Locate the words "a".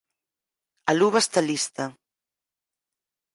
0.89-0.91